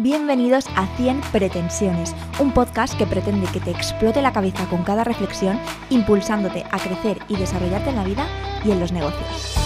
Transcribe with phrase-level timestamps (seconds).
[0.00, 5.02] Bienvenidos a 100 Pretensiones, un podcast que pretende que te explote la cabeza con cada
[5.02, 5.58] reflexión,
[5.90, 8.24] impulsándote a crecer y desarrollarte en la vida
[8.64, 9.56] y en los negocios.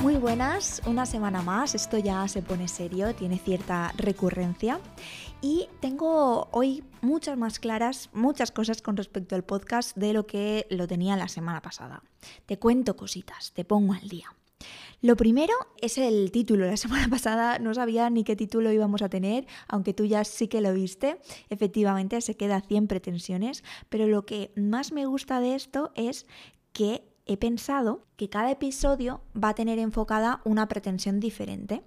[0.00, 4.80] Muy buenas, una semana más, esto ya se pone serio, tiene cierta recurrencia
[5.42, 10.66] y tengo hoy muchas más claras, muchas cosas con respecto al podcast de lo que
[10.70, 12.02] lo tenía la semana pasada.
[12.46, 14.34] Te cuento cositas, te pongo al día.
[15.02, 16.66] Lo primero es el título.
[16.66, 20.48] La semana pasada no sabía ni qué título íbamos a tener, aunque tú ya sí
[20.48, 21.18] que lo viste.
[21.48, 26.26] Efectivamente, se queda 100 pretensiones, pero lo que más me gusta de esto es
[26.72, 31.82] que he pensado que cada episodio va a tener enfocada una pretensión diferente.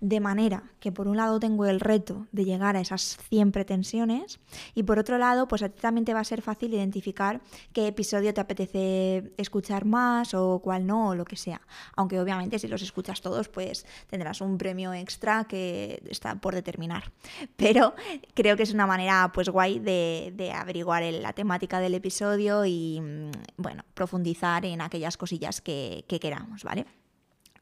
[0.00, 4.40] De manera que por un lado tengo el reto de llegar a esas 100 pretensiones
[4.74, 7.40] y por otro lado pues a ti también te va a ser fácil identificar
[7.72, 11.60] qué episodio te apetece escuchar más o cuál no o lo que sea.
[11.96, 17.12] Aunque obviamente si los escuchas todos pues tendrás un premio extra que está por determinar.
[17.56, 17.94] Pero
[18.34, 23.30] creo que es una manera pues guay de, averiguar la temática del episodio y mm,
[23.56, 26.86] bueno, profundizar en aquellas cosillas que, que queramos, ¿vale?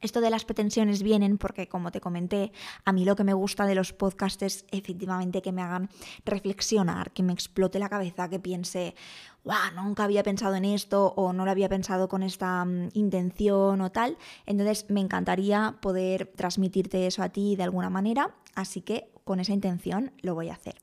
[0.01, 2.51] Esto de las pretensiones vienen porque, como te comenté,
[2.85, 5.89] a mí lo que me gusta de los podcasts es efectivamente que me hagan
[6.25, 8.95] reflexionar, que me explote la cabeza, que piense,
[9.43, 13.79] wow, nunca había pensado en esto o no lo había pensado con esta mm, intención
[13.81, 14.17] o tal.
[14.47, 19.53] Entonces me encantaría poder transmitirte eso a ti de alguna manera, así que con esa
[19.53, 20.81] intención lo voy a hacer.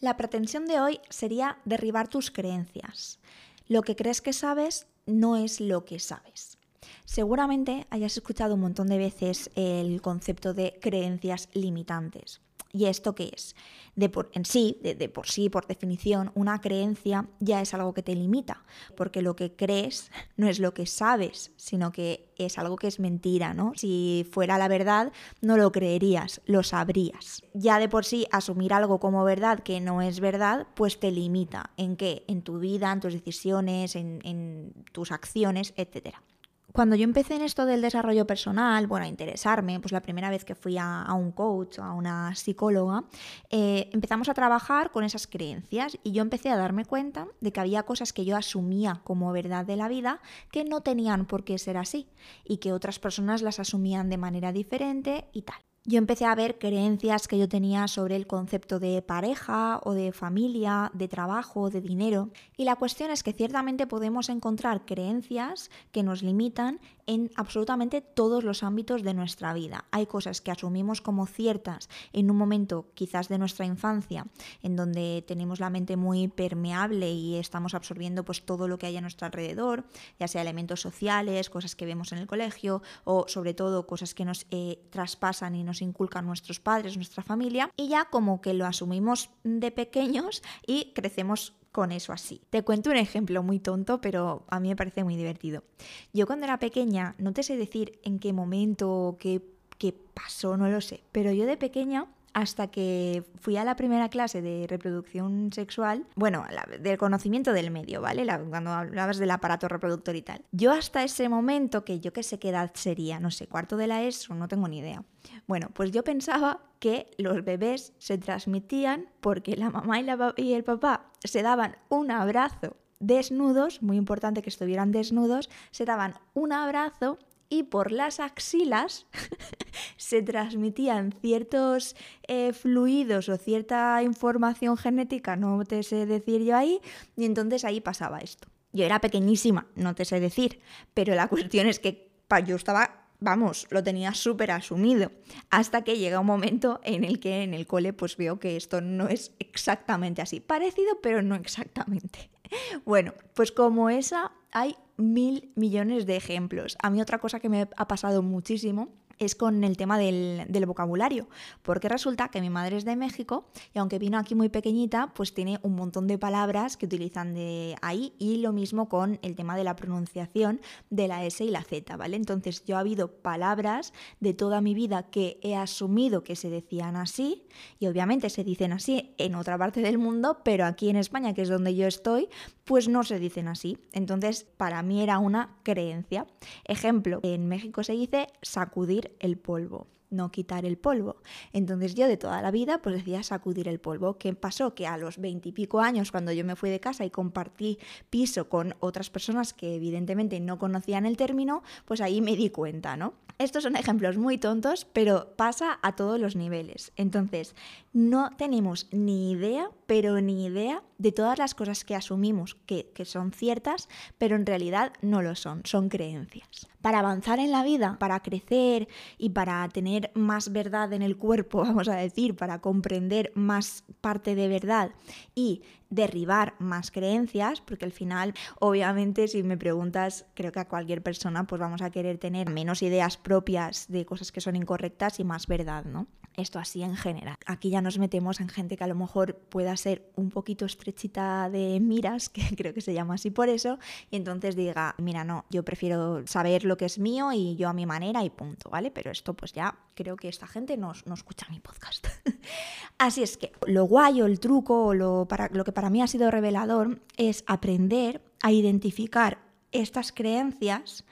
[0.00, 3.20] La pretensión de hoy sería derribar tus creencias.
[3.68, 6.58] Lo que crees que sabes no es lo que sabes.
[7.04, 12.40] Seguramente hayas escuchado un montón de veces el concepto de creencias limitantes.
[12.74, 13.54] ¿Y esto qué es?
[13.94, 18.02] De por, en sí, de, por sí, por definición, una creencia ya es algo que
[18.02, 18.64] te limita,
[18.96, 22.98] porque lo que crees no es lo que sabes, sino que es algo que es
[22.98, 23.74] mentira, ¿no?
[23.76, 27.44] Si fuera la verdad, no lo creerías, lo sabrías.
[27.52, 31.70] Ya de por sí, asumir algo como verdad que no es verdad, pues te limita.
[31.76, 32.24] ¿En qué?
[32.26, 36.24] En tu vida, en tus decisiones, en, en tus acciones, etcétera.
[36.74, 40.44] Cuando yo empecé en esto del desarrollo personal, bueno, a interesarme, pues la primera vez
[40.44, 43.04] que fui a, un coach, a una psicóloga,
[43.48, 47.60] eh, empezamos a trabajar con esas creencias y yo empecé a darme cuenta de que
[47.60, 50.20] había cosas que yo asumía como verdad de la vida
[50.50, 52.08] que no tenían por qué ser así
[52.44, 56.58] y que otras personas las asumían de manera diferente y tal yo empecé a ver
[56.58, 61.82] creencias que yo tenía sobre el concepto de pareja o de familia, de trabajo, de
[61.82, 62.30] dinero.
[62.56, 68.44] Y la cuestión es que ciertamente podemos encontrar creencias que nos limitan en absolutamente todos
[68.44, 69.84] los ámbitos de nuestra vida.
[69.90, 74.26] Hay cosas que asumimos como ciertas en un momento quizás de nuestra infancia,
[74.62, 78.96] en donde tenemos la mente muy permeable y estamos absorbiendo pues todo lo que hay
[78.96, 79.84] a nuestro alrededor,
[80.18, 84.24] ya sea elementos sociales, cosas que vemos en el colegio o sobre todo cosas que
[84.24, 88.66] nos eh, traspasan y nos inculcan nuestros padres, nuestra familia, y ya como que lo
[88.66, 92.40] asumimos de pequeños y crecemos con eso así.
[92.50, 95.64] Te cuento un ejemplo muy tonto, pero a mí me parece muy divertido.
[96.12, 99.42] Yo cuando era pequeña, no te sé decir en qué momento, qué,
[99.76, 104.08] qué pasó, no lo sé, pero yo de pequeña hasta que fui a la primera
[104.08, 106.44] clase de reproducción sexual, bueno,
[106.80, 108.26] del conocimiento del medio, ¿vale?
[108.50, 110.44] cuando hablabas del aparato reproductor y tal.
[110.52, 113.86] Yo hasta ese momento, que yo qué sé qué edad sería, no sé, cuarto de
[113.86, 115.04] la ESO, no tengo ni idea.
[115.46, 120.52] Bueno, pues yo pensaba que los bebés se transmitían porque la mamá y, la, y
[120.52, 126.52] el papá se daban un abrazo desnudos, muy importante que estuvieran desnudos, se daban un
[126.52, 127.18] abrazo
[127.58, 129.06] y por las axilas
[129.96, 136.80] se transmitían ciertos eh, fluidos o cierta información genética, no te sé decir yo ahí,
[137.16, 138.48] y entonces ahí pasaba esto.
[138.72, 140.60] Yo era pequeñísima, no te sé decir,
[140.94, 142.12] pero la cuestión es que
[142.46, 145.10] yo estaba vamos, lo tenía súper asumido,
[145.48, 148.80] hasta que llega un momento en el que en el cole pues veo que esto
[148.80, 152.30] no es exactamente así, parecido pero no exactamente.
[152.84, 156.76] Bueno, pues como esa hay mil millones de ejemplos.
[156.82, 161.28] A mí otra cosa que me ha pasado muchísimo es con el tema del, vocabulario,
[161.62, 165.34] porque resulta que mi madre es de México y aunque vino aquí muy pequeñita, pues
[165.34, 169.56] tiene un montón de palabras que utilizan de ahí y lo mismo con el tema
[169.56, 172.16] de la pronunciación de la S y la Z, ¿vale?
[172.16, 176.96] Entonces yo ha habido palabras de toda mi vida que he asumido que se decían
[176.96, 177.46] así
[177.78, 181.42] y obviamente se dicen así en otra parte del mundo, pero aquí en España, que
[181.42, 182.28] es donde yo estoy,
[182.64, 183.78] pues no se dicen así.
[183.92, 186.26] Entonces para mí era una creencia.
[186.64, 189.88] Ejemplo, en México se dice sacudir el polvo.
[190.14, 191.16] no quitar el polvo.
[191.52, 194.18] Entonces yo de toda la vida pues decía sacudir el polvo.
[194.18, 194.74] ¿Qué pasó?
[194.74, 197.78] Que a los veintipico años, cuando yo me fui de casa y compartí
[198.10, 202.96] piso con otras personas que evidentemente no conocían el término, pues ahí me di cuenta,
[202.96, 203.14] ¿no?
[203.38, 206.92] Estos son ejemplos muy tontos, pero pasa a todos los niveles.
[206.96, 207.56] Entonces,
[207.92, 213.04] no tenemos ni idea, pero ni idea de todas las cosas que asumimos que, que
[213.04, 216.68] son ciertas, pero en realidad no lo son, son creencias.
[216.84, 221.60] Para avanzar en la vida, para crecer y para tener más verdad en el cuerpo,
[221.64, 224.90] vamos a decir, para comprender más parte de verdad
[225.34, 231.02] y derribar más creencias, porque al final, obviamente, si me preguntas, creo que a cualquier
[231.02, 235.24] persona pues vamos a querer tener menos ideas propias de cosas que son incorrectas y
[235.24, 236.06] más verdad, ¿no?
[236.36, 237.36] Esto así en general.
[237.46, 241.48] Aquí ya nos metemos en gente que a lo mejor pueda ser un poquito estrechita
[241.48, 243.78] de miras, que creo que se llama así por eso,
[244.10, 247.72] y entonces diga, mira, no, yo prefiero saber lo que es mío y yo a
[247.72, 248.90] mi manera y punto, ¿vale?
[248.90, 252.06] Pero esto pues ya creo que esta gente no, no escucha mi podcast.
[252.98, 256.02] así es que lo guay o el truco o lo, para, lo que para mí
[256.02, 259.38] ha sido revelador es aprender a identificar
[259.70, 261.04] estas creencias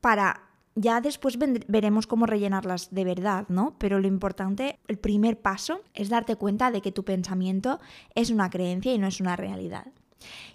[0.00, 0.43] para
[0.74, 3.76] ya después veremos cómo rellenarlas de verdad, ¿no?
[3.78, 7.80] Pero lo importante, el primer paso, es darte cuenta de que tu pensamiento
[8.14, 9.86] es una creencia y no es una realidad.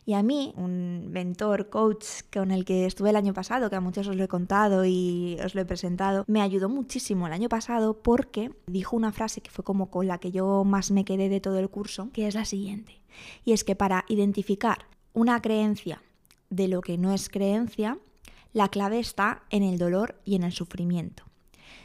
[0.06, 3.82] Y a mí, un mentor, coach con el que estuve el año pasado, que a
[3.82, 7.50] muchos os lo he contado y os lo he presentado, me ayudó muchísimo el año
[7.50, 11.30] pasado porque dijo una frase que fue como con la que yo más me quedé
[11.30, 13.02] de todo el curso, que es la siguiente.
[13.46, 16.02] Y es que para identificar una creencia
[16.50, 18.00] de lo que no es creencia,
[18.54, 21.24] la clave está en el dolor y en el sufrimiento.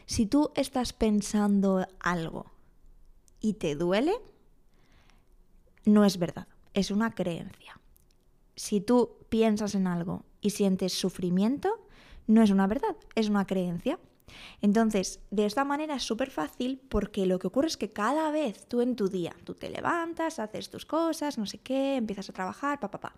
[0.06, 2.52] Si tú estás pensando algo
[3.40, 4.14] y te duele,
[5.84, 7.81] no es verdad, es una creencia.
[8.56, 11.87] Si tú piensas en algo y sientes sufrimiento,
[12.26, 13.99] no es una verdad, es una creencia.
[14.61, 18.67] Entonces, de esta manera es súper fácil porque lo que ocurre es que cada vez
[18.67, 22.32] tú en tu día, tú te levantas, haces tus cosas, no sé qué, empiezas a
[22.32, 23.15] trabajar, pa, pa, pa.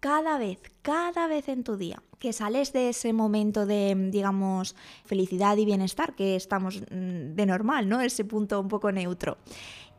[0.00, 5.56] Cada vez, cada vez en tu día que sales de ese momento de, digamos, felicidad
[5.56, 8.00] y bienestar, que estamos mm, de normal, ¿no?
[8.00, 9.38] Ese punto un poco neutro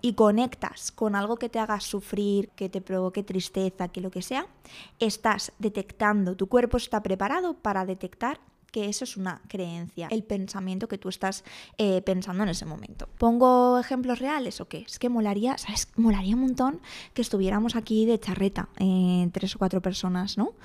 [0.01, 4.21] y conectas con algo que te haga sufrir, que te provoque tristeza, que lo que
[4.21, 4.47] sea,
[4.99, 8.41] estás detectando, tu cuerpo está preparado para detectar
[8.73, 11.43] que eso es una creencia, el pensamiento que tú estás
[11.77, 13.07] eh, pensando en ese momento.
[13.19, 14.79] ¿Pongo ejemplos reales o qué?
[14.79, 15.89] Es que molaría, ¿sabes?
[15.95, 16.81] Molaría un montón
[17.13, 20.55] que estuviéramos aquí de charreta, eh, tres o cuatro personas, ¿no?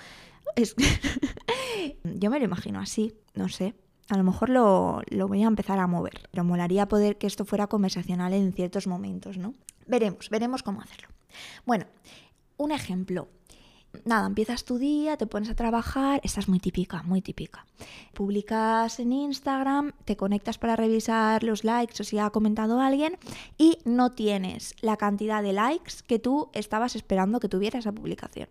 [0.56, 0.74] Es...
[2.02, 3.74] Yo me lo imagino así, no sé.
[4.08, 7.44] A lo mejor lo, lo, voy a empezar a mover, pero molaría poder que esto
[7.44, 9.52] fuera conversacional en ciertos momentos, ¿no?
[9.86, 11.08] Veremos, veremos cómo hacerlo.
[11.66, 11.84] Bueno,
[12.56, 13.28] un ejemplo
[14.04, 17.66] nada, empiezas tu día, te pones a trabajar, esta es muy típica, muy típica.
[18.14, 23.16] Publicas en Instagram, te conectas para revisar los likes o si ha comentado alguien
[23.56, 28.48] y no tienes la cantidad de likes que tú estabas esperando que tuviera esa publicación.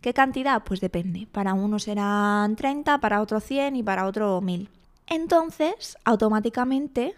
[0.00, 0.62] ¿Qué cantidad?
[0.64, 1.26] Pues depende.
[1.32, 4.68] Para uno serán 30, para otro 100 y para otro 1000.
[5.06, 7.14] Entonces, automáticamente,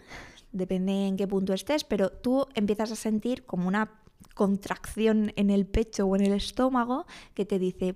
[0.51, 3.89] depende en qué punto estés, pero tú empiezas a sentir como una
[4.37, 7.95] contracción en el pecho o en el estómago que te dice,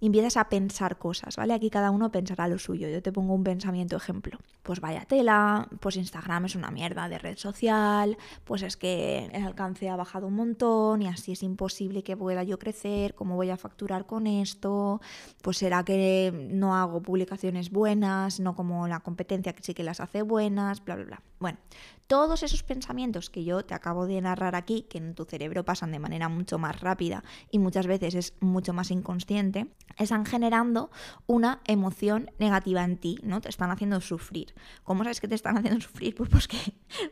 [0.00, 1.54] y empiezas a pensar cosas, ¿vale?
[1.54, 2.88] Aquí cada uno pensará lo suyo.
[2.88, 4.38] Yo te pongo un pensamiento ejemplo.
[4.62, 9.44] Pues vaya tela, pues Instagram es una mierda de red social, pues es que el
[9.44, 13.50] alcance ha bajado un montón y así es imposible que pueda yo crecer, ¿cómo voy
[13.50, 15.00] a facturar con esto?
[15.40, 20.00] Pues será que no hago publicaciones buenas, no como la competencia que sí que las
[20.00, 21.22] hace buenas, bla, bla, bla.
[21.38, 21.58] Bueno,
[22.06, 25.92] todos esos pensamientos que yo te acabo de narrar aquí, que en tu cerebro pasan
[25.92, 29.66] de manera mucho más rápida y muchas veces es mucho más inconsciente,
[29.98, 30.90] están generando
[31.26, 33.42] una emoción negativa en ti, ¿no?
[33.42, 34.54] Te están haciendo sufrir.
[34.82, 36.14] ¿Cómo sabes que te están haciendo sufrir?
[36.14, 36.48] Pues, pues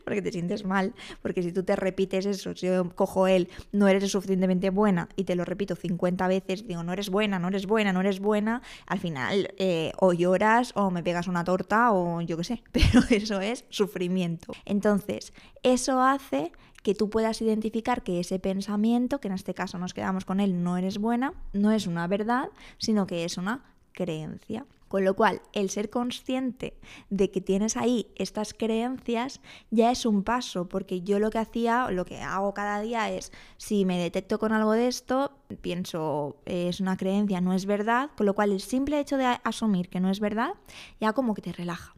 [0.03, 3.87] porque te sientes mal, porque si tú te repites eso, si yo cojo él, no
[3.87, 7.67] eres suficientemente buena y te lo repito 50 veces, digo, no eres buena, no eres
[7.67, 12.21] buena, no eres buena, al final eh, o lloras o me pegas una torta o
[12.21, 14.53] yo qué sé, pero eso es sufrimiento.
[14.65, 16.51] Entonces, eso hace
[16.85, 20.61] que tú puedas identificar que ese pensamiento, que en este caso nos quedamos con él,
[20.63, 24.67] no eres buena, no es una verdad, sino que es una creencia.
[24.87, 26.77] Con lo cual, el ser consciente
[27.09, 31.89] de que tienes ahí estas creencias ya es un paso, porque yo lo que hacía,
[31.89, 36.81] lo que hago cada día es, si me detecto con algo de esto, pienso, es
[36.81, 40.11] una creencia, no es verdad, con lo cual el simple hecho de asumir que no
[40.11, 40.53] es verdad,
[41.01, 41.94] ya como que te relaja.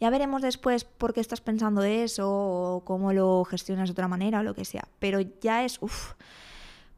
[0.00, 4.40] Ya veremos después por qué estás pensando eso o cómo lo gestionas de otra manera
[4.40, 4.88] o lo que sea.
[4.98, 6.14] Pero ya es, uff,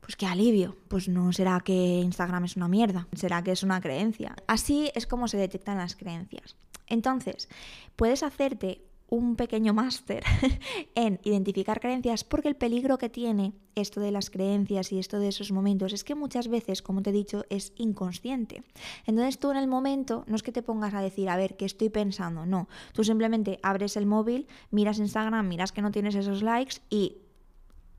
[0.00, 0.76] pues qué alivio.
[0.88, 4.36] Pues no será que Instagram es una mierda, será que es una creencia.
[4.46, 6.56] Así es como se detectan las creencias.
[6.86, 7.48] Entonces,
[7.96, 10.25] puedes hacerte un pequeño máster
[10.94, 15.28] en identificar creencias porque el peligro que tiene esto de las creencias y esto de
[15.28, 18.62] esos momentos es que muchas veces, como te he dicho, es inconsciente.
[19.04, 21.66] Entonces tú en el momento no es que te pongas a decir, a ver, ¿qué
[21.66, 22.46] estoy pensando?
[22.46, 27.18] No, tú simplemente abres el móvil, miras Instagram, miras que no tienes esos likes y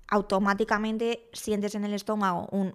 [0.07, 2.73] automáticamente sientes en el estómago un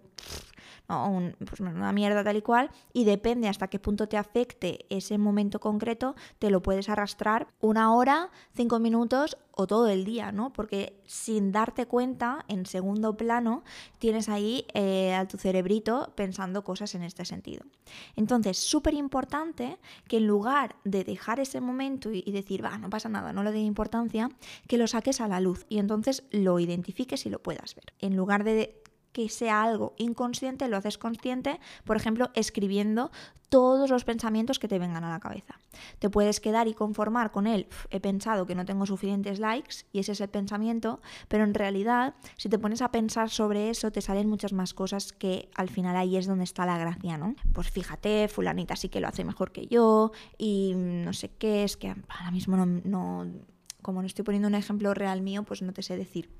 [0.86, 5.60] pues una mierda tal y cual, y depende hasta qué punto te afecte ese momento
[5.60, 10.52] concreto, te lo puedes arrastrar una hora, cinco minutos o todo el día, ¿no?
[10.52, 13.64] Porque sin darte cuenta, en segundo plano,
[13.98, 17.64] tienes ahí eh, a tu cerebrito pensando cosas en este sentido.
[18.16, 22.88] Entonces, súper importante que en lugar de dejar ese momento y, y decir, va, no
[22.88, 24.30] pasa nada, no le dé importancia,
[24.66, 27.92] que lo saques a la luz y entonces lo identifiques y lo puedas ver.
[27.98, 28.81] En lugar de
[29.12, 33.10] que sea algo inconsciente, lo haces consciente, por ejemplo, escribiendo
[33.48, 35.58] todos los pensamientos que te vengan a la cabeza.
[35.98, 39.98] Te puedes quedar y conformar con él, he pensado que no tengo suficientes likes y
[39.98, 44.00] ese es el pensamiento, pero en realidad si te pones a pensar sobre eso te
[44.00, 47.34] salen muchas más cosas que al final ahí es donde está la gracia, ¿no?
[47.52, 51.76] Pues fíjate, fulanita sí que lo hace mejor que yo y no sé qué, es
[51.76, 53.26] que ahora mismo no, no
[53.82, 56.30] como no estoy poniendo un ejemplo real mío, pues no te sé decir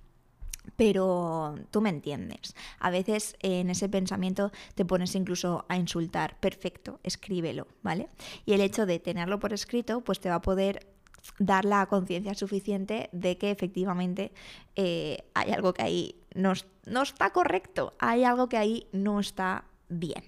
[0.77, 2.55] pero tú me entiendes.
[2.79, 6.39] A veces en ese pensamiento te pones incluso a insultar.
[6.41, 8.09] Perfecto, escríbelo, ¿vale?
[8.47, 10.87] Y el hecho de tenerlo por escrito, pues te va a poder
[11.39, 14.33] dar la conciencia suficiente de que efectivamente
[14.75, 16.53] eh, hay algo que ahí no,
[16.87, 20.25] no está correcto, hay algo que ahí no está bien.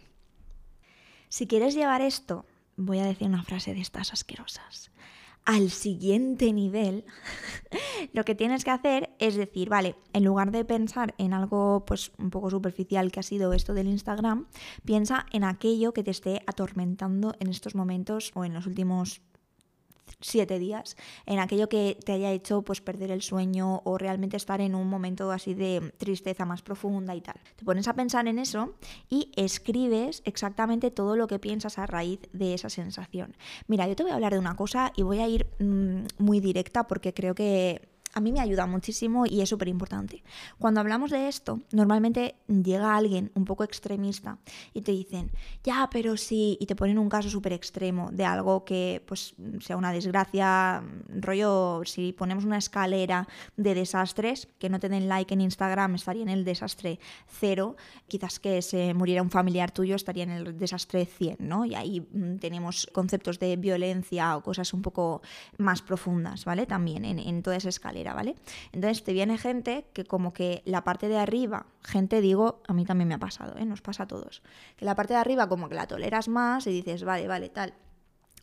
[1.29, 4.93] Si quieres llevar esto, voy a decir una frase de estas asquerosas
[5.45, 7.05] al siguiente nivel,
[8.13, 12.13] lo que tienes que hacer es decir, vale, en lugar de pensar en algo pues
[12.19, 14.47] un poco superficial que ha sido esto del Instagram,
[14.85, 19.23] piensa en aquello que te esté atormentando en estos momentos o en los últimos
[20.21, 20.97] siete días
[21.27, 24.89] en aquello que te haya hecho pues perder el sueño o realmente estar en un
[24.89, 27.37] momento así de tristeza más profunda y tal.
[27.57, 28.75] Te pones a pensar en eso
[29.09, 33.37] y escribes exactamente todo lo que piensas a raíz de esa sensación.
[33.67, 36.41] Mira, yo te voy a hablar de una cosa y voy a ir mm, muy
[36.41, 40.23] directa porque creo que a mí me ayuda muchísimo y es súper importante.
[40.59, 44.39] Cuando hablamos de esto, normalmente llega alguien un poco extremista
[44.73, 45.33] y te dicen,
[45.65, 49.77] ya, pero sí, y te ponen un caso súper extremo de algo que pues sea
[49.77, 55.41] una desgracia, rollo, si ponemos una escalera de desastres, que no te den like en
[55.41, 60.31] Instagram estaría en el desastre cero, quizás que se muriera un familiar tuyo estaría en
[60.31, 61.65] el desastre 100, ¿no?
[61.65, 65.23] Y ahí mm, tenemos conceptos de violencia o cosas un poco
[65.59, 66.67] más profundas, ¿vale?
[66.67, 68.04] También en, en toda esa escalera.
[68.73, 72.85] Entonces te viene gente que como que la parte de arriba, gente digo, a mí
[72.85, 73.65] también me ha pasado, ¿eh?
[73.65, 74.43] nos pasa a todos,
[74.77, 77.75] que la parte de arriba como que la toleras más y dices, vale, vale, tal.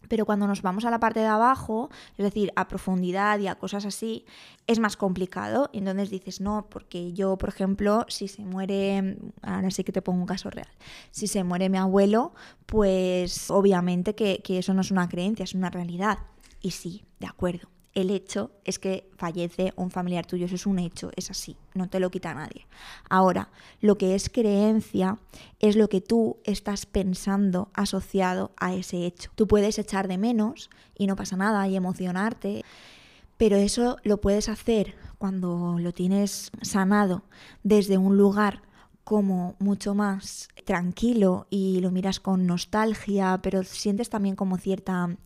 [0.08, 3.56] Pero cuando nos vamos a la parte de abajo, es decir, a profundidad y a
[3.56, 4.26] cosas así,
[4.66, 5.70] es más complicado.
[5.72, 10.02] Y entonces dices, no, porque yo, por ejemplo, si se muere, ahora sí que te
[10.02, 10.68] pongo un caso real,
[11.12, 12.34] si se muere mi abuelo,
[12.66, 16.18] pues obviamente que, que eso no es una creencia, es una realidad.
[16.62, 20.80] Y sí, de acuerdo el hecho es que fallece un familiar tuyo, eso es un
[20.80, 22.66] hecho, es así, no te lo quita nadie.
[23.10, 23.50] Ahora,
[23.82, 25.18] lo que es creencia
[25.60, 29.32] es lo que tú estás pensando asociado a ese hecho.
[29.36, 32.64] Tú puedes echar de menos y no pasa nada y emocionarte,
[33.38, 37.24] pero eso lo puedes hacer cuando lo tienes sanado
[37.64, 38.62] desde un lugar
[39.04, 45.18] como mucho más tranquilo y lo miras con nostalgia, pero sientes también como cierta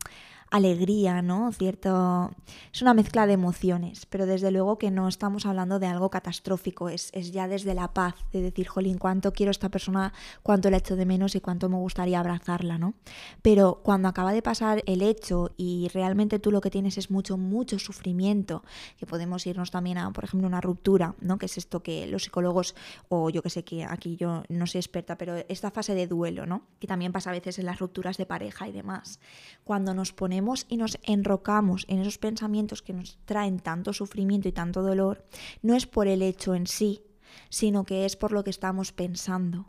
[0.50, 1.52] alegría, ¿no?
[1.52, 2.30] Cierto.
[2.72, 6.88] Es una mezcla de emociones, pero desde luego que no estamos hablando de algo catastrófico,
[6.88, 10.12] es, ya desde la paz, de decir, jolín, cuánto quiero a esta persona,
[10.42, 12.94] cuánto la echo de menos y cuánto me gustaría abrazarla, ¿no?
[13.42, 17.36] Pero cuando acaba de pasar el hecho y realmente tú lo que tienes es mucho,
[17.36, 18.62] mucho sufrimiento,
[18.98, 21.38] que podemos irnos también a, por ejemplo, una ruptura, ¿no?
[21.38, 22.74] Que es esto que los psicólogos,
[23.08, 26.46] o yo que sé que aquí yo no soy experta, pero esta fase de duelo,
[26.46, 26.62] ¿no?
[26.78, 29.18] Que también pasa a veces en las rupturas de pareja y demás.
[29.64, 30.35] Cuando nos ponemos
[30.68, 35.24] y nos enrocamos en esos pensamientos que nos traen tanto sufrimiento y tanto dolor,
[35.62, 37.02] no es por el hecho en sí,
[37.48, 39.66] sino que es por lo que estamos pensando.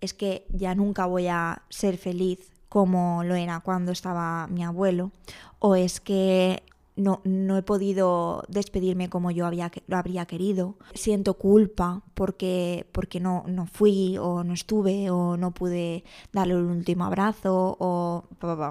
[0.00, 5.12] Es que ya nunca voy a ser feliz como lo era cuando estaba mi abuelo,
[5.58, 6.62] o es que
[6.96, 10.76] no, no he podido despedirme como yo había, lo habría querido.
[10.94, 16.70] Siento culpa porque, porque no, no fui o no estuve o no pude darle un
[16.70, 18.24] último abrazo o...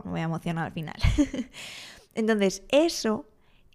[0.06, 0.96] Me voy a emocionar al final.
[2.16, 3.26] Entonces, eso,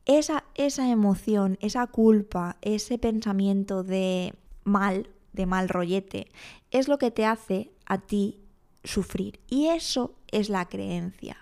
[0.04, 6.26] esa, esa emoción, esa culpa, ese pensamiento de mal, de mal rollete,
[6.70, 8.40] es lo que te hace a ti
[8.82, 9.40] sufrir.
[9.48, 11.36] Y eso es la creencia.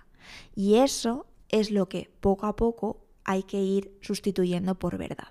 [0.54, 5.28] Y eso es lo que poco a poco hay que ir sustituyendo por verdad.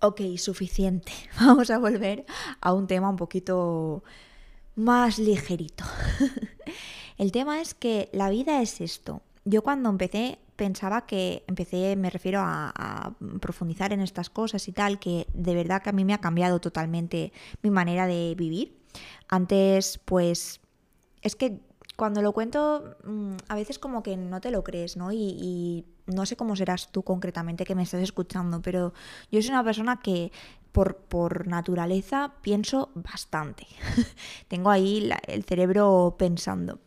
[0.00, 1.12] Ok, suficiente.
[1.40, 2.24] Vamos a volver
[2.60, 4.04] a un tema un poquito
[4.76, 5.84] más ligerito.
[7.18, 9.22] El tema es que la vida es esto.
[9.44, 14.98] Yo cuando empecé pensaba que empecé, me refiero a, profundizar en estas cosas y tal,
[14.98, 17.32] que de verdad que a mí me ha cambiado totalmente
[17.62, 18.76] mi manera de vivir.
[19.28, 20.60] Antes, pues,
[21.22, 21.60] es que
[21.98, 25.10] cuando lo cuento, mm, a veces como que no te lo crees, ¿no?
[25.10, 28.94] Y, no sé cómo serás tú concretamente que me estás escuchando, pero
[29.30, 30.32] yo soy una persona que
[30.72, 33.66] por, por naturaleza pienso bastante.
[34.48, 36.78] Tengo ahí el cerebro pensando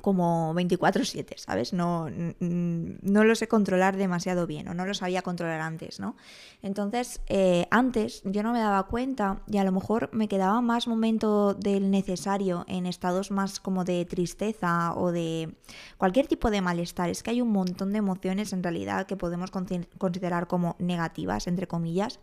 [0.00, 1.72] como 24/7, ¿sabes?
[1.72, 2.08] No,
[2.40, 6.16] no lo sé controlar demasiado bien o no lo sabía controlar antes, ¿no?
[6.62, 10.86] Entonces, eh, antes yo no me daba cuenta y a lo mejor me quedaba más
[10.86, 15.54] momento del necesario en estados más como de tristeza o de
[15.96, 17.10] cualquier tipo de malestar.
[17.10, 21.66] Es que hay un montón de emociones en realidad que podemos considerar como negativas, entre
[21.66, 22.18] comillas,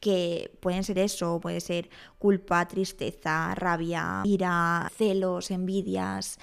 [0.00, 6.38] que pueden ser eso, puede ser culpa, tristeza, rabia, ira, celos, envidias,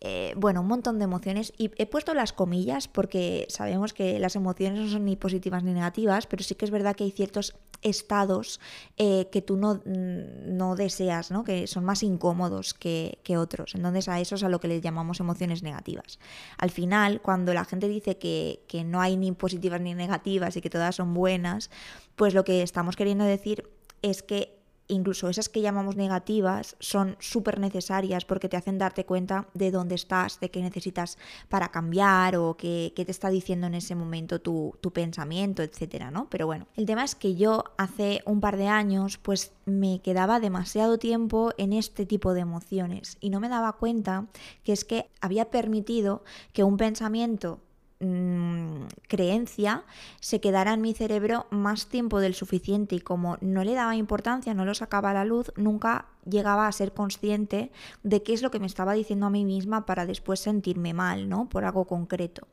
[0.00, 1.52] eh, bueno, un montón de emociones.
[1.58, 5.72] Y he puesto las comillas porque sabemos que las emociones no son ni positivas ni
[5.72, 8.60] negativas, pero sí que es verdad que hay ciertos estados
[8.96, 11.44] eh, que tú no, mm, no, deseas, ¿no?
[11.44, 13.74] que son más incómodos que, otros.
[13.74, 16.18] Entonces a eso es a lo que les llamamos emociones negativas.
[16.56, 20.62] Al final, cuando la gente dice que, que no hay ni positivas ni negativas y
[20.62, 21.70] que todas son buenas,
[22.16, 23.68] pues lo que estamos queriendo decir
[24.00, 24.57] es que
[24.88, 29.94] incluso esas que llamamos negativas, son súper necesarias porque te hacen darte cuenta de dónde
[29.94, 31.18] estás, de qué necesitas
[31.48, 36.28] para cambiar o qué, te está diciendo en ese momento tu, tu, pensamiento, etcétera, ¿no?
[36.30, 40.40] Pero bueno, el tema es que yo hace un par de años pues me quedaba
[40.40, 44.26] demasiado tiempo en este tipo de emociones y no me daba cuenta
[44.64, 47.60] que es que había permitido que un pensamiento
[48.00, 49.82] Mm, creencia
[50.20, 54.54] se quedara en mi cerebro más tiempo del suficiente y como no le daba importancia,
[54.54, 57.72] no lo sacaba a la luz, nunca llegaba a ser consciente
[58.04, 61.28] de qué es lo que me estaba diciendo a mí misma para después sentirme mal,
[61.28, 61.48] ¿no?
[61.48, 62.46] Por algo concreto.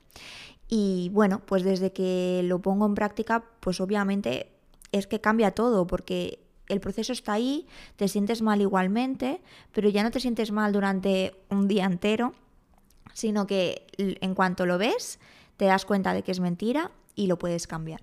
[0.68, 4.52] Y bueno, pues desde que lo pongo en práctica, pues obviamente
[4.92, 7.68] es que cambia todo, porque el proceso está ahí,
[7.98, 9.42] te sientes mal igualmente,
[9.74, 12.34] pero ya no te sientes mal durante un día entero,
[13.14, 15.20] sino que en cuanto lo ves,
[15.58, 18.02] te das cuenta de que es mentira y lo puedes cambiar.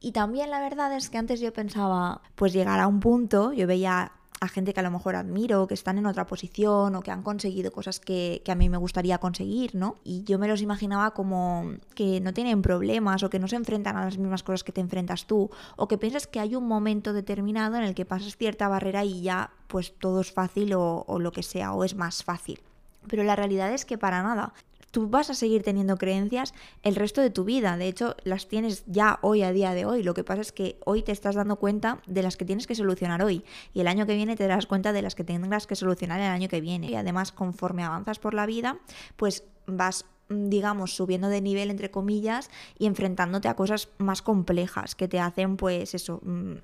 [0.00, 3.66] Y también la verdad es que antes yo pensaba, pues llegar a un punto, yo
[3.66, 7.10] veía a gente que a lo mejor admiro, que están en otra posición o que
[7.10, 9.96] han conseguido cosas que, a mí me gustaría conseguir, ¿no?
[10.04, 13.96] Y yo me los imaginaba como que no tienen problemas o que no se enfrentan
[13.96, 17.14] a las mismas cosas que te enfrentas tú o que piensas que hay un momento
[17.14, 21.32] determinado en el que pasas cierta barrera y ya pues todo es fácil o lo
[21.32, 22.60] que sea o es más fácil.
[23.08, 24.52] Pero la realidad es que para nada
[24.96, 27.76] tú vas a seguir teniendo creencias el resto de tu vida.
[27.76, 30.02] De hecho, las tienes ya hoy a día de hoy.
[30.02, 32.74] Lo que pasa es que hoy te estás dando cuenta de las que tienes que
[32.74, 33.44] solucionar hoy.
[33.74, 36.28] Y el año que viene te darás cuenta de las que tendrás que solucionar el
[36.28, 36.90] año que viene.
[36.90, 38.78] Y además, conforme avanzas por la vida,
[39.16, 45.08] pues vas digamos, subiendo de nivel, entre comillas, y enfrentándote a cosas más complejas que
[45.08, 46.54] te hacen, pues eso, mm,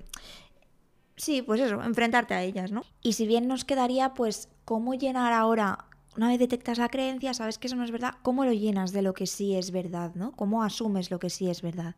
[1.17, 2.81] sí, pues eso, enfrentarte a ellas, ¿no?
[3.03, 5.85] Y si bien nos quedaría, pues, cómo llenar ahora
[6.17, 9.01] una vez detectas la creencia, sabes que eso no es verdad, ¿cómo lo llenas de
[9.01, 10.11] lo que sí es verdad?
[10.15, 10.31] ¿no?
[10.31, 11.95] ¿Cómo asumes lo que sí es verdad?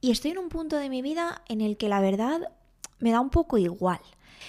[0.00, 2.52] Y estoy en un punto de mi vida en el que la verdad
[2.98, 4.00] me da un poco igual.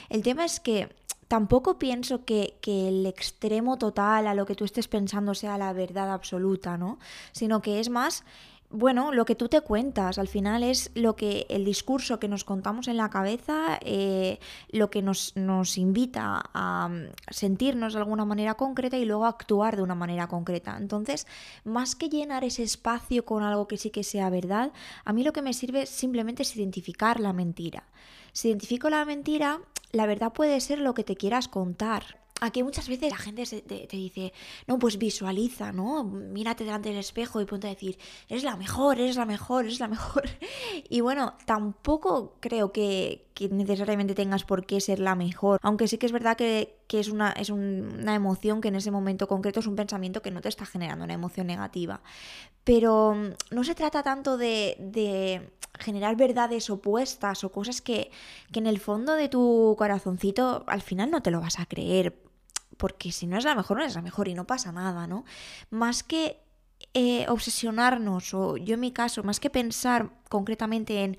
[0.09, 0.89] El tema es que
[1.27, 5.73] tampoco pienso que, que, el extremo total a lo que tú estés pensando sea la
[5.73, 6.99] verdad absoluta, ¿no?
[7.31, 8.23] Sino que es más
[8.71, 12.43] bueno, lo que tú te cuentas, al final es lo que el discurso que nos
[12.43, 18.25] contamos en la cabeza, eh, lo que nos, nos, invita a mm, sentirnos de alguna
[18.25, 20.77] manera concreta y luego actuar de una manera concreta.
[20.77, 21.27] Entonces,
[21.65, 24.71] más que llenar ese espacio con algo que sí que sea verdad,
[25.03, 27.83] a mí lo que me sirve simplemente es identificar la mentira.
[28.31, 29.59] Si identifico la mentira,
[29.91, 32.20] la verdad puede ser lo que te quieras contar.
[32.43, 34.33] Aquí muchas veces la gente te, dice,
[34.65, 36.03] no, pues visualiza, ¿no?
[36.03, 37.99] Mírate delante del espejo y ponte a decir,
[38.29, 40.23] eres la mejor, eres la mejor, eres la mejor.
[40.89, 45.59] Y bueno, tampoco creo que, necesariamente tengas por qué ser la mejor.
[45.61, 49.27] Aunque sí que es verdad que, es, una, es una emoción que en ese momento
[49.27, 52.01] concreto es un pensamiento que no te está generando una emoción negativa.
[52.63, 58.09] Pero mm, no se trata tanto de, de generar verdades opuestas o cosas que,
[58.51, 62.30] que en el fondo de tu corazoncito al final no te lo vas a creer
[62.81, 65.23] porque si no es la mejor, no es la mejor y no pasa nada, ¿no?
[65.69, 66.41] Más que
[66.95, 71.15] eh, obsesionarnos, o yo en mi caso, más que pensar concretamente en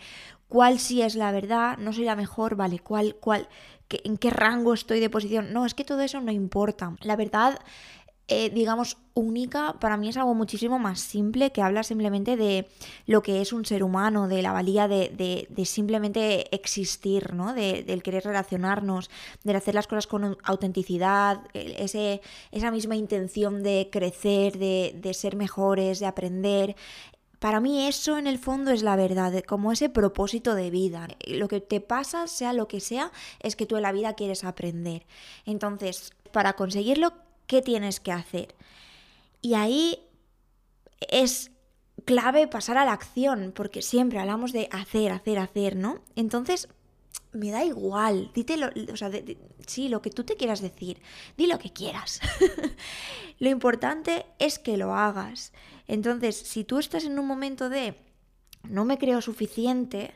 [0.49, 3.49] cuál sí es la verdad, no soy la mejor, vale, cuál, cuál,
[3.91, 6.97] en qué rango estoy de posición, no, es que todo eso no importa.
[7.03, 7.61] La verdad
[8.33, 12.67] eh, digamos, única, para mí es algo muchísimo más simple que habla simplemente de
[13.07, 17.53] lo que es un ser humano, de la valía de, simplemente existir, ¿no?
[17.53, 19.11] De, del querer relacionarnos,
[19.45, 25.37] de hacer las cosas con autenticidad, ese, esa misma intención de crecer, de, de ser
[25.37, 26.75] mejores, de aprender.
[27.39, 31.09] Para mí eso en el fondo es la verdad, como ese propósito de vida.
[31.27, 34.45] Lo que te pasa, sea lo que sea, es que tú en la vida quieres
[34.45, 35.07] aprender.
[35.45, 37.13] Entonces, para conseguirlo,
[37.47, 38.55] ¿qué tienes que hacer?
[39.41, 39.99] Y ahí
[41.09, 41.51] es
[42.05, 46.01] clave pasar a la acción, porque siempre hablamos de hacer, hacer, hacer, ¿no?
[46.17, 46.69] Entonces,
[47.33, 49.11] me da igual, dite lo, o sea,
[49.67, 51.01] sí, lo que tú te quieras decir,
[51.37, 52.21] di lo que quieras.
[53.39, 55.53] lo importante es que lo hagas.
[55.87, 57.97] Entonces, si tú estás en un momento de
[58.69, 60.15] no me creo suficiente,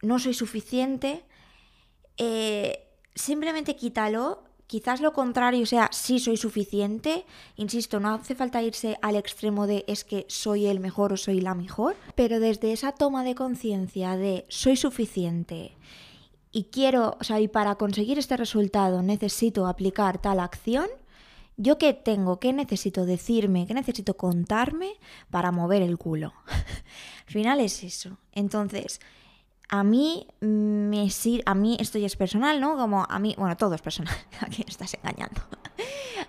[0.00, 1.24] no soy suficiente,
[2.16, 4.44] eh, simplemente quítalo.
[4.72, 7.26] Quizás lo contrario sea sí soy suficiente.
[7.56, 11.42] Insisto, no hace falta irse al extremo de es que soy el mejor o soy
[11.42, 11.94] la mejor.
[12.14, 15.76] Pero desde esa toma de conciencia de soy suficiente
[16.52, 20.86] y quiero, o sea, y para conseguir este resultado necesito aplicar tal acción,
[21.58, 22.40] ¿Yo qué tengo?
[22.40, 23.66] ¿Qué necesito decirme?
[23.66, 24.94] ¿Qué necesito contarme
[25.30, 26.32] para mover el culo?
[27.26, 28.16] Al final es eso.
[28.32, 29.00] Entonces,
[29.72, 32.76] a mí me sirve, a mí esto ya es personal, ¿no?
[32.76, 35.40] Como a mí, bueno, todo es personal, a quién estás engañando.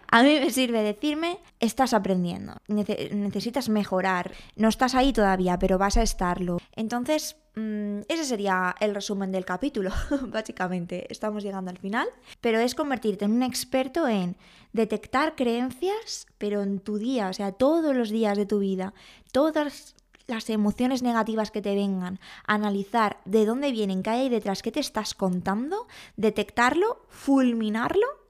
[0.07, 5.97] a mí me sirve decirme, estás aprendiendo, necesitas mejorar, no estás ahí todavía, pero vas
[5.97, 6.59] a estarlo.
[6.73, 9.91] Entonces, Mm, ese sería el resumen del capítulo,
[10.27, 11.05] básicamente.
[11.11, 12.07] Estamos llegando al final.
[12.41, 14.35] Pero es convertirte en un experto en
[14.71, 18.93] detectar creencias, pero en tu día, o sea, todos los días de tu vida,
[19.31, 19.95] todas
[20.27, 24.79] las emociones negativas que te vengan, analizar de dónde vienen, qué hay detrás, qué te
[24.79, 28.22] estás contando, detectarlo, fulminarlo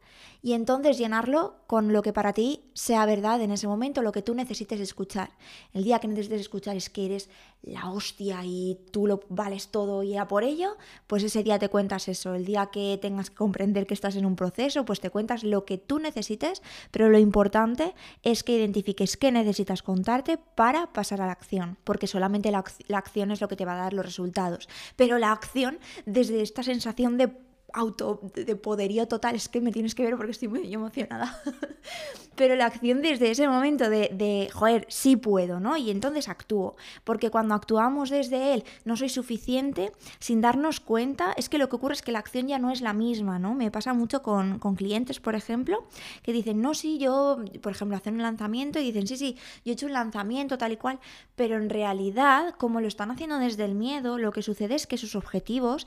[0.45, 4.21] y entonces llenarlo con lo que para ti sea verdad en ese momento, lo que
[4.21, 5.29] tú necesites escuchar.
[5.71, 7.29] El día que necesites escuchar es que eres
[7.61, 10.75] la hostia y tú lo vales todo y a por ello,
[11.07, 12.35] pues ese día te cuentas eso.
[12.35, 15.63] El día que tengas que comprender que estás en un proceso, pues te cuentas lo
[15.63, 21.25] que tú necesites, pero lo importante es que identifiques qué necesitas contarte para pasar a
[21.25, 24.05] la acción, porque solamente la, la acción es lo que te va a dar los
[24.05, 24.67] resultados.
[24.97, 27.31] Pero la acción desde esta sensación de
[27.73, 31.41] auto de poderío total, es que me tienes que ver porque estoy muy emocionada.
[32.35, 35.77] Pero la acción desde ese momento de, de, joder, sí puedo, ¿no?
[35.77, 36.75] Y entonces actúo.
[37.03, 41.75] Porque cuando actuamos desde él, no soy suficiente, sin darnos cuenta, es que lo que
[41.75, 43.53] ocurre es que la acción ya no es la misma, ¿no?
[43.53, 45.85] Me pasa mucho con, con clientes, por ejemplo,
[46.23, 49.71] que dicen, no, sí, yo, por ejemplo, hacen un lanzamiento y dicen, sí, sí, yo
[49.71, 50.99] he hecho un lanzamiento tal y cual,
[51.35, 54.97] pero en realidad, como lo están haciendo desde el miedo, lo que sucede es que
[54.97, 55.85] sus objetivos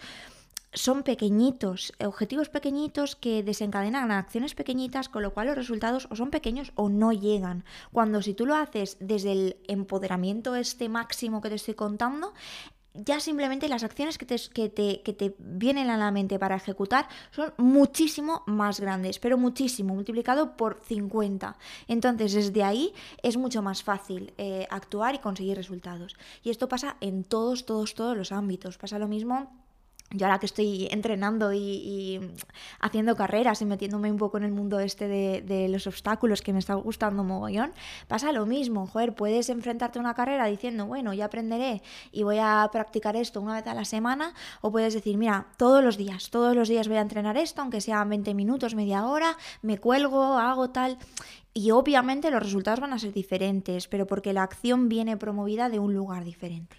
[0.72, 6.30] son pequeñitos, objetivos pequeñitos que desencadenan acciones pequeñitas, con lo cual los resultados o son
[6.30, 7.64] pequeños o no llegan.
[7.92, 12.34] Cuando si tú lo haces desde el empoderamiento este máximo que te estoy contando,
[13.04, 16.56] ya simplemente las acciones que te, que, te, que te, vienen a la mente para
[16.56, 21.56] ejecutar son muchísimo más grandes, pero muchísimo, multiplicado por 50.
[21.88, 26.16] Entonces, desde ahí es mucho más fácil eh, actuar y conseguir resultados.
[26.42, 28.78] Y esto pasa en todos, todos, todos los ámbitos.
[28.78, 29.65] Pasa lo mismo
[30.16, 32.20] yo ahora que estoy entrenando y,
[32.80, 36.58] haciendo carreras y metiéndome un poco en el mundo este de, los obstáculos que me
[36.58, 37.72] está gustando mogollón,
[38.08, 42.38] pasa lo mismo, joder, puedes enfrentarte a una carrera diciendo, bueno, ya aprenderé y voy
[42.40, 46.30] a practicar esto una vez a la semana, o puedes decir, mira, todos los días,
[46.30, 50.38] todos los días voy a entrenar esto, aunque sea 20 minutos, media hora, me cuelgo,
[50.38, 50.98] hago tal,
[51.52, 55.78] y obviamente los resultados van a ser diferentes, pero porque la acción viene promovida de
[55.78, 56.76] un lugar diferente.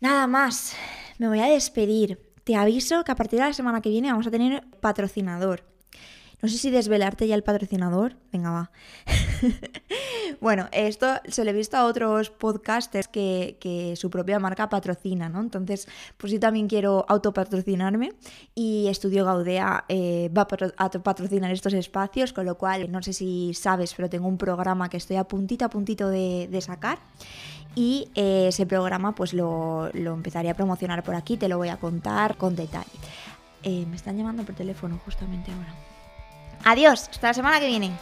[0.00, 0.74] Nada más,
[1.18, 2.18] me voy a despedir.
[2.44, 5.64] Te aviso que a partir de la semana que viene vamos a tener patrocinador.
[6.40, 8.14] No sé si desvelarte ya el patrocinador.
[8.32, 8.70] Venga, va.
[10.40, 15.40] bueno, esto se lo he visto a otros podcasters que, su propia marca patrocina, ¿no?
[15.40, 18.12] Entonces, pues yo también quiero autopatrocinarme
[18.54, 20.46] y Estudio Gaudea eh, va
[20.76, 24.88] a patrocinar estos espacios, con lo cual, no sé si sabes, pero tengo un programa
[24.88, 26.98] que estoy a puntito a puntito de, sacar
[27.74, 31.68] y eh, ese programa pues lo, lo, empezaré a promocionar por aquí, te lo voy
[31.68, 32.86] a contar con detalle.
[33.62, 35.87] Eh, me están llamando por teléfono justamente ahora.
[36.70, 37.92] Adiós, hasta la semana que viene.